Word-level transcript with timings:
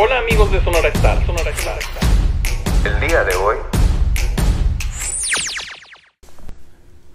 Hola 0.00 0.20
amigos 0.20 0.52
de 0.52 0.62
Sonora 0.62 0.90
Star, 0.90 1.26
Sonora 1.26 1.50
Star. 1.50 1.80
El 2.84 3.08
día 3.08 3.24
de 3.24 3.34
hoy. 3.34 3.56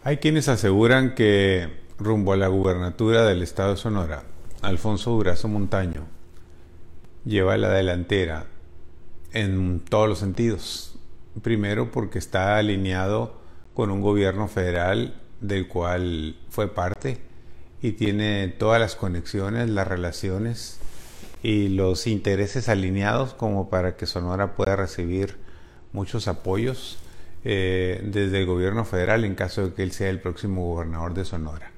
Hay 0.03 0.17
quienes 0.17 0.49
aseguran 0.49 1.15
que 1.15 1.69
rumbo 1.97 2.33
a 2.33 2.35
la 2.35 2.49
gubernatura 2.49 3.23
del 3.23 3.41
estado 3.41 3.71
de 3.71 3.77
Sonora, 3.77 4.23
Alfonso 4.61 5.11
Durazo 5.11 5.47
Montaño 5.47 6.07
lleva 7.23 7.55
la 7.55 7.69
delantera 7.69 8.47
en 9.31 9.79
todos 9.79 10.09
los 10.09 10.19
sentidos. 10.19 10.99
Primero 11.41 11.89
porque 11.89 12.19
está 12.19 12.57
alineado 12.57 13.39
con 13.73 13.91
un 13.91 14.01
gobierno 14.01 14.49
federal 14.49 15.21
del 15.39 15.69
cual 15.69 16.35
fue 16.49 16.67
parte 16.67 17.21
y 17.81 17.93
tiene 17.93 18.49
todas 18.49 18.81
las 18.81 18.97
conexiones, 18.97 19.69
las 19.69 19.87
relaciones 19.87 20.81
y 21.43 21.67
los 21.67 22.07
intereses 22.07 22.69
alineados 22.69 23.33
como 23.33 23.69
para 23.69 23.97
que 23.97 24.05
Sonora 24.05 24.55
pueda 24.55 24.77
recibir 24.77 25.35
muchos 25.91 26.27
apoyos 26.27 26.97
eh, 27.43 28.01
desde 28.05 28.39
el 28.39 28.45
gobierno 28.45 28.85
federal 28.85 29.25
en 29.25 29.35
caso 29.35 29.67
de 29.67 29.73
que 29.73 29.83
él 29.83 29.91
sea 29.91 30.09
el 30.09 30.21
próximo 30.21 30.65
gobernador 30.65 31.13
de 31.13 31.25
Sonora. 31.25 31.71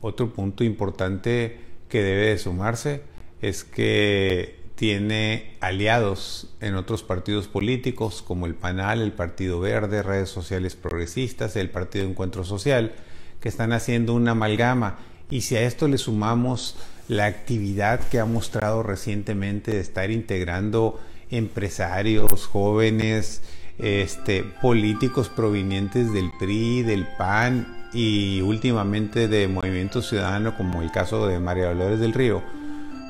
Otro 0.00 0.32
punto 0.32 0.64
importante 0.64 1.60
que 1.88 2.02
debe 2.02 2.28
de 2.28 2.38
sumarse 2.38 3.02
es 3.42 3.64
que 3.64 4.64
tiene 4.76 5.56
aliados 5.60 6.54
en 6.60 6.74
otros 6.74 7.02
partidos 7.02 7.48
políticos 7.48 8.22
como 8.22 8.46
el 8.46 8.54
PANAL, 8.54 9.02
el 9.02 9.12
Partido 9.12 9.60
Verde, 9.60 10.02
redes 10.02 10.30
sociales 10.30 10.74
progresistas, 10.74 11.56
el 11.56 11.70
Partido 11.70 12.06
Encuentro 12.06 12.44
Social, 12.44 12.92
que 13.40 13.48
están 13.48 13.72
haciendo 13.72 14.14
una 14.14 14.32
amalgama. 14.32 14.98
Y 15.30 15.40
si 15.40 15.56
a 15.56 15.62
esto 15.62 15.88
le 15.88 15.98
sumamos 15.98 16.76
la 17.08 17.26
actividad 17.26 18.00
que 18.00 18.20
ha 18.20 18.24
mostrado 18.24 18.82
recientemente 18.82 19.72
de 19.72 19.80
estar 19.80 20.10
integrando 20.10 21.00
empresarios, 21.30 22.46
jóvenes, 22.46 23.42
este, 23.78 24.44
políticos 24.62 25.28
provenientes 25.28 26.12
del 26.12 26.30
PRI, 26.38 26.82
del 26.82 27.06
PAN 27.18 27.88
y 27.92 28.40
últimamente 28.40 29.28
de 29.28 29.48
Movimiento 29.48 30.02
Ciudadano, 30.02 30.56
como 30.56 30.82
el 30.82 30.90
caso 30.90 31.26
de 31.26 31.40
María 31.40 31.66
Dolores 31.66 32.00
del 32.00 32.12
Río, 32.12 32.42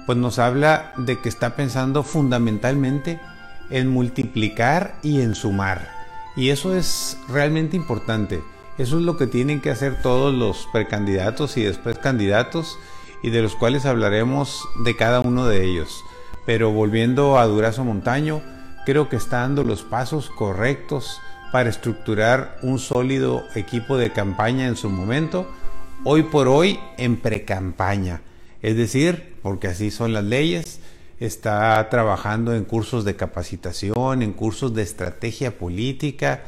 pues 0.06 0.18
nos 0.18 0.38
habla 0.38 0.92
de 0.96 1.20
que 1.20 1.28
está 1.28 1.56
pensando 1.56 2.02
fundamentalmente 2.02 3.20
en 3.70 3.88
multiplicar 3.88 4.98
y 5.02 5.20
en 5.20 5.34
sumar. 5.34 5.90
Y 6.36 6.50
eso 6.50 6.76
es 6.76 7.18
realmente 7.28 7.76
importante. 7.76 8.40
Eso 8.78 8.98
es 8.98 9.04
lo 9.04 9.16
que 9.16 9.26
tienen 9.26 9.60
que 9.60 9.70
hacer 9.70 10.02
todos 10.02 10.34
los 10.34 10.68
precandidatos 10.70 11.56
y 11.56 11.62
después 11.62 11.98
candidatos 11.98 12.78
y 13.22 13.30
de 13.30 13.40
los 13.40 13.56
cuales 13.56 13.86
hablaremos 13.86 14.68
de 14.84 14.96
cada 14.96 15.20
uno 15.20 15.46
de 15.46 15.64
ellos. 15.64 16.04
Pero 16.44 16.70
volviendo 16.72 17.38
a 17.38 17.46
Durazo 17.46 17.84
Montaño, 17.84 18.42
creo 18.84 19.08
que 19.08 19.16
está 19.16 19.40
dando 19.40 19.64
los 19.64 19.82
pasos 19.82 20.28
correctos 20.30 21.20
para 21.52 21.70
estructurar 21.70 22.58
un 22.62 22.78
sólido 22.78 23.44
equipo 23.54 23.96
de 23.96 24.12
campaña 24.12 24.66
en 24.66 24.76
su 24.76 24.90
momento, 24.90 25.46
hoy 26.04 26.24
por 26.24 26.46
hoy 26.46 26.78
en 26.98 27.16
precampaña. 27.16 28.20
Es 28.60 28.76
decir, 28.76 29.36
porque 29.42 29.68
así 29.68 29.90
son 29.90 30.12
las 30.12 30.24
leyes, 30.24 30.80
está 31.18 31.88
trabajando 31.88 32.54
en 32.54 32.64
cursos 32.64 33.04
de 33.04 33.16
capacitación, 33.16 34.22
en 34.22 34.32
cursos 34.34 34.74
de 34.74 34.82
estrategia 34.82 35.56
política. 35.56 36.42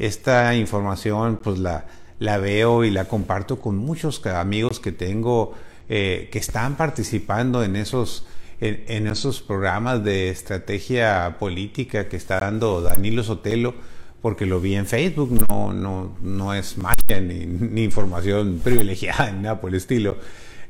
Esta 0.00 0.54
información 0.54 1.38
pues 1.42 1.58
la, 1.58 1.84
la 2.18 2.38
veo 2.38 2.84
y 2.84 2.90
la 2.90 3.04
comparto 3.04 3.60
con 3.60 3.76
muchos 3.76 4.24
amigos 4.26 4.80
que 4.80 4.92
tengo 4.92 5.52
eh, 5.90 6.30
que 6.32 6.38
están 6.38 6.76
participando 6.76 7.62
en 7.62 7.76
esos 7.76 8.24
en, 8.62 9.06
esos 9.06 9.42
programas 9.42 10.02
de 10.02 10.30
estrategia 10.30 11.36
política 11.38 12.08
que 12.08 12.16
está 12.16 12.40
dando 12.40 12.80
Danilo 12.80 13.22
Sotelo, 13.22 13.74
porque 14.22 14.46
lo 14.46 14.60
vi 14.60 14.74
en 14.74 14.86
Facebook, 14.86 15.46
no, 15.48 15.72
no, 15.72 16.16
no 16.22 16.54
es 16.54 16.76
magia 16.78 17.20
ni, 17.20 17.82
información 17.82 18.60
privilegiada 18.62 19.30
ni 19.32 19.42
nada 19.42 19.60
por 19.60 19.70
el 19.70 19.76
estilo. 19.76 20.16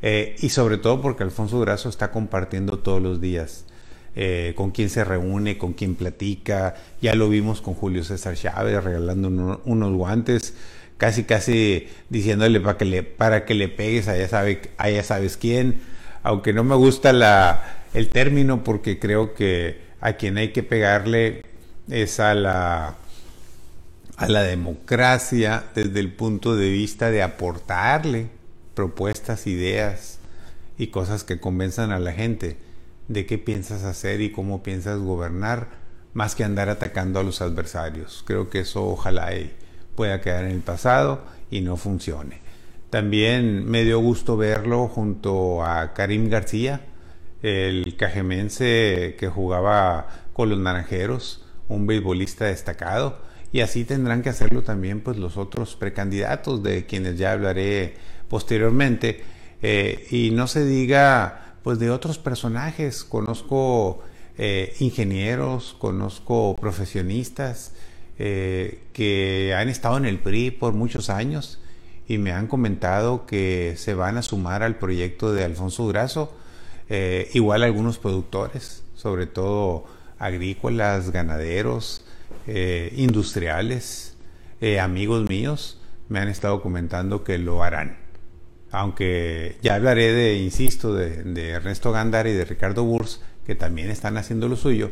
Eh, 0.03 0.37
y 0.41 0.49
sobre 0.49 0.79
todo 0.79 1.01
porque 1.03 1.23
Alfonso 1.23 1.59
Durazo 1.59 1.89
está 1.89 2.11
compartiendo 2.11 2.79
todos 2.79 3.03
los 3.03 3.21
días. 3.21 3.65
Eh, 4.23 4.53
con 4.55 4.71
quién 4.71 4.91
se 4.91 5.03
reúne, 5.03 5.57
con 5.57 5.73
quién 5.73 5.95
platica. 5.95 6.75
Ya 7.01 7.15
lo 7.15 7.31
vimos 7.31 7.63
con 7.63 7.73
Julio 7.73 8.05
César 8.05 8.35
Chávez 8.37 8.85
regalando 8.85 9.61
unos 9.65 9.93
guantes, 9.95 10.53
casi 10.99 11.25
casi 11.25 11.89
diciéndole 12.11 12.61
para 12.61 12.77
que 12.77 12.85
le, 12.85 13.03
para 13.03 13.47
que 13.47 13.55
le 13.55 13.69
pegues 13.71 14.09
a 14.09 14.19
ya, 14.19 15.03
sabes 15.03 15.39
quién. 15.39 15.81
Aunque 16.23 16.53
no 16.53 16.65
me 16.65 16.75
gusta 16.75 17.63
el 17.95 18.09
término 18.11 18.63
porque 18.63 18.99
creo 18.99 19.33
que 19.33 19.81
a 20.03 20.13
quien 20.13 20.37
hay 20.37 20.53
que 20.53 20.63
pegarle 20.63 21.43
es 21.89 22.21
a 22.21 22.35
la 22.35 22.97
a 24.19 24.29
la 24.29 24.43
democracia 24.43 25.65
desde 25.75 25.99
el 25.99 26.13
punto 26.13 26.57
de 26.57 26.69
vista 26.69 27.11
de 27.11 27.23
aportarle 27.23 28.27
propuestas, 28.75 29.47
ideas 29.47 30.19
y 30.77 30.89
cosas 30.89 31.25
que 31.25 31.41
convenzan 31.41 31.91
a 31.91 31.99
la 31.99 32.13
gente 32.13 32.59
de 33.11 33.27
qué 33.27 33.39
piensas 33.39 33.83
hacer 33.83 34.21
y 34.21 34.31
cómo 34.31 34.63
piensas 34.63 35.01
gobernar, 35.01 35.69
más 36.15 36.37
que 36.37 36.45
andar 36.45 36.69
atacando 36.69 37.19
a 37.19 37.25
los 37.25 37.43
adversarios. 37.43 38.23
Creo 38.25 38.49
que 38.49 38.61
eso 38.61 38.87
ojalá 38.87 39.31
pueda 39.97 40.21
quedar 40.21 40.45
en 40.45 40.53
el 40.53 40.61
pasado 40.61 41.25
y 41.51 41.61
no 41.61 41.77
funcione. 41.77 42.39
También 42.89 43.69
me 43.69 43.83
dio 43.83 43.99
gusto 43.99 44.37
verlo 44.37 44.87
junto 44.87 45.65
a 45.65 45.93
Karim 45.93 46.31
García, 46.31 46.83
el 47.43 47.97
cajemense 47.97 49.17
que 49.19 49.29
jugaba 49.29 50.07
con 50.33 50.49
los 50.49 50.59
naranjeros, 50.61 51.45
un 51.69 51.89
beisbolista 51.89 52.45
destacado, 52.45 53.19
y 53.51 53.63
así 53.63 53.85
tendrán 53.85 54.23
que 54.23 54.29
hacerlo 54.29 54.63
también 54.63 55.01
pues 55.01 55.17
los 55.17 55.37
otros 55.37 55.75
precandidatos 55.75 56.63
de 56.63 56.87
quienes 56.87 57.19
ya 57.19 57.33
hablaré 57.33 57.95
posteriormente, 58.29 59.25
eh, 59.63 60.07
y 60.11 60.31
no 60.31 60.47
se 60.47 60.65
diga 60.65 61.50
pues 61.63 61.79
de 61.79 61.91
otros 61.91 62.19
personajes, 62.19 63.05
conozco 63.05 64.03
eh, 64.39 64.75
ingenieros, 64.81 65.77
conozco 65.79 66.57
profesionistas 66.57 67.75
eh, 68.19 68.83
que 68.93 69.55
han 69.55 69.69
estado 69.69 69.99
en 69.99 70.07
el 70.07 70.19
PRI 70.19 70.51
por 70.51 70.73
muchos 70.73 71.11
años 71.11 71.61
y 72.09 72.19
me 72.19 72.33
han 72.33 72.47
comentado 72.47 73.27
que 73.27 73.75
se 73.77 73.95
van 73.95 74.17
a 74.17 74.23
sumar 74.23 74.63
al 74.63 74.77
proyecto 74.77 75.33
de 75.33 75.45
Alfonso 75.45 75.85
Durazo 75.85 76.33
eh, 76.89 77.31
igual 77.35 77.63
algunos 77.63 77.99
productores, 77.99 78.83
sobre 78.95 79.27
todo 79.27 79.85
agrícolas, 80.19 81.11
ganaderos, 81.11 82.05
industriales, 82.97 84.17
amigos 84.81 85.29
míos, 85.29 85.81
me 86.09 86.19
han 86.19 86.29
estado 86.29 86.63
comentando 86.63 87.23
que 87.23 87.39
lo 87.39 87.63
harán. 87.63 88.00
Aunque 88.71 89.57
ya 89.63 89.75
hablaré 89.75 90.13
de, 90.13 90.37
insisto, 90.37 90.95
de, 90.95 91.49
Ernesto 91.51 91.93
Gándara 91.93 92.29
y 92.29 92.35
de 92.35 92.45
Ricardo 92.45 92.85
Burs, 92.85 93.21
que 93.45 93.55
también 93.55 93.91
están 93.91 94.17
haciendo 94.17 94.49
lo 94.49 94.57
suyo, 94.57 94.91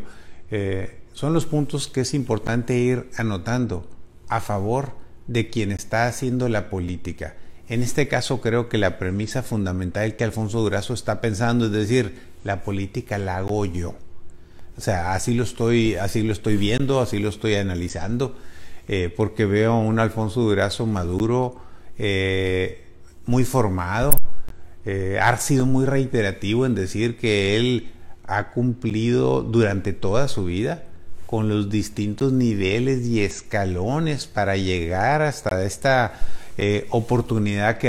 son 1.12 1.33
los 1.33 1.47
puntos 1.47 1.88
que 1.88 2.00
es 2.00 2.15
importante 2.15 2.77
ir 2.77 3.09
anotando 3.17 3.88
a 4.28 4.41
favor 4.41 4.93
de 5.27 5.50
quien 5.50 5.72
está 5.72 6.06
haciendo 6.06 6.49
la 6.49 6.71
política 6.71 7.34
en 7.69 7.83
este 7.83 8.09
caso 8.09 8.41
creo 8.41 8.69
que 8.69 8.78
la 8.78 8.99
premisa 8.99 9.43
fundamental 9.43 10.17
que 10.17 10.25
Alfonso 10.25 10.61
Durazo 10.61 10.94
está 10.94 11.21
pensando 11.21 11.67
es 11.67 11.72
decir, 11.72 12.19
la 12.43 12.62
política 12.62 13.19
la 13.19 13.37
hago 13.37 13.67
yo. 13.67 13.94
O 14.78 14.81
sea, 14.81 15.12
así 15.12 15.34
lo 15.34 15.43
estoy, 15.43 15.97
así 15.97 16.22
lo 16.22 16.33
estoy 16.33 16.56
viendo, 16.56 17.00
así 17.00 17.19
lo 17.19 17.28
estoy 17.28 17.56
analizando, 17.56 18.37
eh, 18.87 19.12
porque 19.15 19.44
veo 19.44 19.72
a 19.72 19.78
un 19.81 19.99
Alfonso 19.99 20.41
Durazo 20.41 20.87
maduro, 20.87 21.61
eh, 21.99 22.87
muy 23.28 23.44
formado, 23.44 24.11
eh, 24.87 25.19
ha 25.22 25.37
sido 25.37 25.66
muy 25.66 25.84
reiterativo 25.84 26.65
en 26.65 26.75
decir 26.75 27.19
que 27.19 27.56
él 27.56 27.93
ha 28.26 28.50
cumplido 28.50 29.43
durante 29.43 29.93
toda 29.93 30.29
su 30.29 30.47
vida 30.47 30.82
con 31.26 31.50
los 31.50 31.69
distintos 31.69 32.32
niveles 32.32 33.06
y 33.06 33.20
escalones 33.20 34.26
para 34.26 34.56
llegar 34.56 35.20
hasta 35.20 35.62
esta 35.62 36.14
eh, 36.56 36.87
oportunidad 36.88 37.76
que 37.76 37.88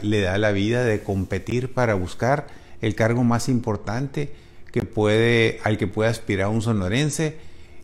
le 0.00 0.20
da 0.22 0.38
la 0.38 0.52
vida 0.52 0.82
de 0.84 1.02
competir 1.02 1.74
para 1.74 1.92
buscar 1.92 2.46
el 2.80 2.94
cargo 2.94 3.24
más 3.24 3.50
importante 3.50 4.32
que 4.72 4.84
puede, 4.84 5.60
al 5.64 5.76
que 5.76 5.86
puede 5.86 6.08
aspirar 6.08 6.48
un 6.48 6.62
sonorense. 6.62 7.36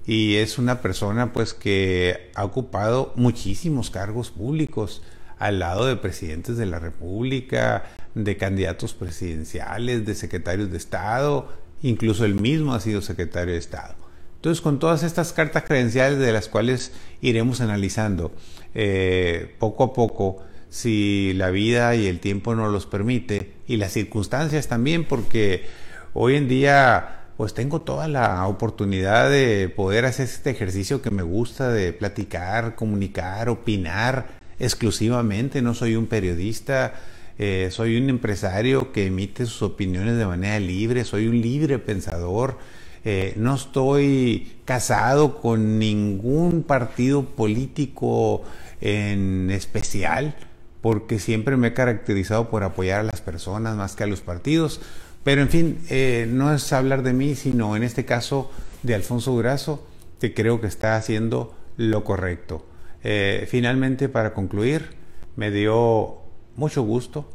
Y 0.06 0.37
es 0.37 0.56
una 0.56 0.81
persona 0.81 1.34
pues 1.34 1.52
que 1.52 2.31
ha 2.34 2.44
ocupado 2.44 3.12
muchísimos 3.17 3.90
cargos 3.90 4.31
públicos 4.31 5.02
al 5.38 5.58
lado 5.58 5.86
de 5.86 5.96
presidentes 5.96 6.56
de 6.56 6.66
la 6.66 6.78
República, 6.78 7.84
de 8.14 8.36
candidatos 8.36 8.94
presidenciales, 8.94 10.06
de 10.06 10.14
secretarios 10.14 10.70
de 10.70 10.76
Estado, 10.76 11.48
incluso 11.82 12.25
él 12.25 12.34
mismo 12.34 12.75
ha 12.75 12.81
sido 12.81 13.02
secretario 13.02 13.52
de 13.54 13.58
Estado. 13.58 13.94
Entonces, 14.36 14.60
con 14.60 14.78
todas 14.78 15.02
estas 15.02 15.32
cartas 15.32 15.64
credenciales 15.64 16.19
de 16.19 16.32
las 16.32 16.48
cuales 16.48 16.92
iremos 17.22 17.60
analizando 17.60 18.32
eh, 18.75 19.54
poco 19.58 19.84
a 19.84 19.92
poco, 19.92 20.42
si 20.69 21.32
la 21.34 21.50
vida 21.50 21.94
y 21.94 22.06
el 22.06 22.20
tiempo 22.20 22.54
nos 22.54 22.70
los 22.70 22.86
permite, 22.86 23.52
y 23.66 23.76
las 23.78 23.92
circunstancias 23.92 24.69
también, 24.69 25.04
porque 25.04 25.64
hoy 26.12 26.36
en 26.36 26.48
día 26.48 27.20
pues 27.36 27.54
tengo 27.54 27.81
toda 27.81 28.06
la 28.06 28.46
oportunidad 28.46 29.28
de 29.28 29.69
poder 29.69 30.04
hacer 30.04 30.26
este 30.26 30.50
ejercicio 30.50 31.02
que 31.02 31.10
me 31.10 31.22
gusta 31.22 31.69
de 31.69 31.92
platicar, 31.92 32.76
comunicar, 32.76 33.48
opinar 33.48 34.44
exclusivamente. 34.59 35.62
No 35.62 35.75
soy 35.75 35.97
un 35.97 36.06
periodista, 36.06 36.95
eh, 37.39 37.69
soy 37.71 37.97
un 37.97 38.11
empresario 38.11 38.93
que 38.93 39.06
emite 39.06 39.47
sus 39.47 39.62
opiniones 39.62 40.17
de 40.17 40.27
manera 40.27 40.59
libre, 40.61 41.05
soy 41.05 41.27
un 41.27 41.41
libre 41.41 41.79
pensador. 41.79 42.59
Eh, 43.05 43.35
no 43.37 43.55
estoy 43.55 44.53
casado 44.65 45.41
con 45.41 45.79
ningún 45.79 46.62
partido 46.62 47.25
político 47.25 48.43
en 48.81 49.51
especial, 49.51 50.37
porque 50.81 51.19
siempre 51.19 51.56
me 51.56 51.69
he 51.69 51.75
caracterizado 51.75 52.49
por 52.49 52.62
apoyar 52.62 53.01
a 53.01 53.05
las 53.05 53.21
personas 53.21 53.77
más 53.77 53.95
que 53.95 54.05
a 54.05 54.06
los 54.06 54.21
partidos. 54.21 54.81
Pero 55.23 55.43
en 55.43 55.49
fin, 55.49 55.79
eh, 55.89 56.27
no 56.31 56.55
es 56.55 56.73
hablar 56.73 57.03
de 57.03 57.15
mí, 57.15 57.35
sino 57.35 57.77
en 57.77 57.83
este 57.83 58.05
caso 58.05 58.51
de 58.83 58.95
Alfonso 58.95 59.33
Durazo, 59.33 59.87
que 60.21 60.35
creo 60.35 60.61
que 60.61 60.67
está 60.67 60.97
haciendo 60.97 61.55
lo 61.77 62.05
correcto. 62.05 62.65
Eh, 63.05 63.47
finalmente, 63.49 64.09
para 64.09 64.35
concluir, 64.35 64.91
me 65.37 65.51
dio 65.51 66.19
mucho 66.56 66.83
gusto, 66.83 67.31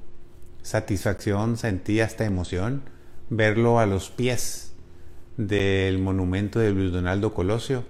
satisfacción, 0.61 1.57
sentí 1.57 2.01
hasta 2.01 2.25
emoción 2.25 2.83
verlo 3.29 3.79
a 3.79 3.85
los 3.85 4.09
pies 4.09 4.73
del 5.37 5.99
monumento 5.99 6.59
de 6.59 6.71
Luis 6.71 6.91
Donaldo 6.91 7.33
Colosio, 7.33 7.85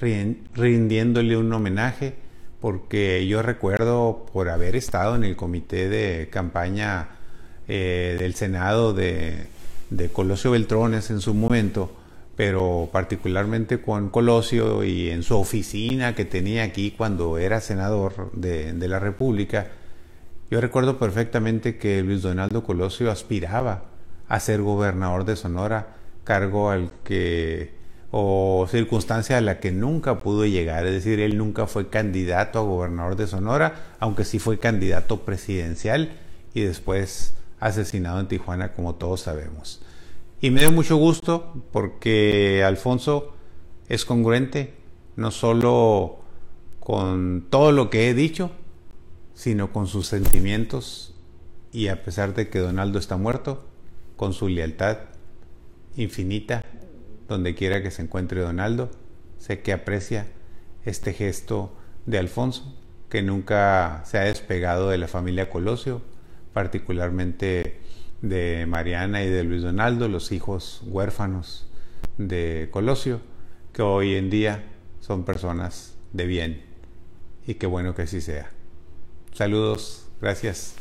rindiéndole 0.00 1.36
un 1.36 1.52
homenaje, 1.52 2.14
porque 2.60 3.26
yo 3.26 3.42
recuerdo 3.42 4.26
por 4.32 4.48
haber 4.48 4.74
estado 4.74 5.14
en 5.14 5.24
el 5.24 5.36
comité 5.36 5.88
de 5.88 6.28
campaña 6.28 7.10
eh, 7.68 8.16
del 8.18 8.34
Senado 8.34 8.94
de, 8.94 9.46
Colosio 10.12 10.50
Beltrones 10.50 11.10
en 11.10 11.20
su 11.20 11.34
momento, 11.34 11.92
pero 12.38 12.88
particularmente 12.92 13.82
con 13.82 14.10
Colosio 14.10 14.84
y 14.84 15.10
en 15.10 15.24
su 15.24 15.36
oficina 15.36 16.14
que 16.14 16.24
tenía 16.24 16.62
aquí 16.62 16.92
cuando 16.92 17.36
era 17.36 17.60
senador 17.60 18.30
de, 18.32 18.74
la 18.86 19.00
República, 19.00 19.66
yo 20.48 20.60
recuerdo 20.60 21.00
perfectamente 21.00 21.78
que 21.78 22.00
Luis 22.00 22.22
Donaldo 22.22 22.62
Colosio 22.62 23.10
aspiraba 23.10 23.86
a 24.28 24.38
ser 24.38 24.62
gobernador 24.62 25.24
de 25.24 25.34
Sonora, 25.34 25.96
cargo 26.22 26.70
al 26.70 26.92
que 27.02 27.74
o 28.12 28.68
circunstancia 28.70 29.36
a 29.36 29.40
la 29.40 29.58
que 29.58 29.72
nunca 29.72 30.20
pudo 30.20 30.46
llegar, 30.46 30.86
es 30.86 30.92
decir, 30.92 31.18
él 31.18 31.36
nunca 31.36 31.66
fue 31.66 31.88
candidato 31.88 32.60
a 32.60 32.62
gobernador 32.62 33.16
de 33.16 33.26
Sonora, 33.26 33.96
aunque 33.98 34.24
sí 34.24 34.38
fue 34.38 34.60
candidato 34.60 35.24
presidencial 35.24 36.12
y 36.54 36.60
después 36.60 37.34
asesinado 37.58 38.20
en 38.20 38.28
Tijuana, 38.28 38.74
como 38.74 38.94
todos 38.94 39.22
sabemos. 39.22 39.82
Y 40.40 40.50
me 40.50 40.60
dio 40.60 40.70
mucho 40.70 40.96
gusto 40.96 41.64
porque 41.72 42.62
Alfonso 42.64 43.34
es 43.88 44.04
congruente, 44.04 44.74
no 45.16 45.32
solo 45.32 46.20
con 46.78 47.48
todo 47.50 47.72
lo 47.72 47.90
que 47.90 48.08
he 48.08 48.14
dicho, 48.14 48.52
sino 49.34 49.72
con 49.72 49.88
sus 49.88 50.06
sentimientos. 50.06 51.14
Y 51.72 51.88
a 51.88 52.04
pesar 52.04 52.34
de 52.34 52.48
que 52.48 52.60
Donaldo 52.60 53.00
está 53.00 53.16
muerto, 53.16 53.66
con 54.16 54.32
su 54.32 54.48
lealtad 54.48 54.98
infinita, 55.96 56.64
donde 57.26 57.56
quiera 57.56 57.82
que 57.82 57.90
se 57.90 58.02
encuentre 58.02 58.40
Donaldo, 58.40 58.90
sé 59.38 59.60
que 59.60 59.72
aprecia 59.72 60.28
este 60.84 61.14
gesto 61.14 61.72
de 62.06 62.18
Alfonso, 62.18 62.76
que 63.08 63.22
nunca 63.22 64.02
se 64.06 64.18
ha 64.18 64.22
despegado 64.22 64.90
de 64.90 64.98
la 64.98 65.08
familia 65.08 65.50
Colosio, 65.50 66.00
particularmente 66.52 67.80
de 68.22 68.66
Mariana 68.66 69.22
y 69.22 69.28
de 69.28 69.44
Luis 69.44 69.62
Donaldo, 69.62 70.08
los 70.08 70.32
hijos 70.32 70.82
huérfanos 70.86 71.66
de 72.16 72.68
Colosio, 72.70 73.20
que 73.72 73.82
hoy 73.82 74.14
en 74.14 74.30
día 74.30 74.64
son 75.00 75.24
personas 75.24 75.96
de 76.12 76.26
bien 76.26 76.62
y 77.46 77.54
qué 77.54 77.66
bueno 77.66 77.94
que 77.94 78.02
así 78.02 78.20
sea. 78.20 78.50
Saludos, 79.32 80.08
gracias. 80.20 80.74